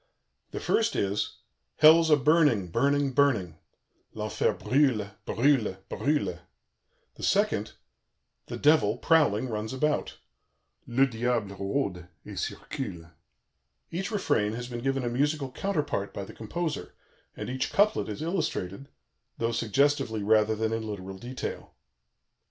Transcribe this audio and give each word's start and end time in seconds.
The 0.49 0.59
first 0.59 0.95
is: 0.95 1.35
"Hell's 1.75 2.09
a 2.09 2.15
burning, 2.17 2.69
burning, 2.69 3.11
burning." 3.11 3.59
(L'enfer 4.15 4.51
brûle, 4.55 5.11
brûle, 5.27 5.77
brûle.) 5.91 6.39
the 7.13 7.21
second: 7.21 7.73
"The 8.47 8.57
Devil, 8.57 8.97
prowling, 8.97 9.47
runs 9.47 9.73
about." 9.73 10.17
(Le 10.87 11.05
Diable 11.05 11.55
rôde 11.55 12.07
et 12.25 12.33
circule.) 12.37 13.11
Each 13.91 14.09
refrain 14.09 14.53
has 14.53 14.67
been 14.67 14.81
given 14.81 15.03
a 15.03 15.07
musical 15.07 15.51
counterpart 15.51 16.15
by 16.15 16.23
the 16.25 16.33
composer, 16.33 16.95
and 17.37 17.47
each 17.47 17.71
couplet 17.71 18.09
is 18.09 18.23
illustrated, 18.23 18.89
though 19.37 19.51
suggestively 19.51 20.23
rather 20.23 20.55
than 20.55 20.73
in 20.73 20.87
literal 20.87 21.19
detail. 21.19 21.75